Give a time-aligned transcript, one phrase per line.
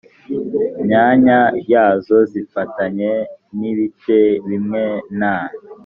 [0.85, 1.39] myanya
[1.71, 3.11] yazo zifatanye
[3.57, 4.83] n ibice bimwe
[5.19, 5.35] na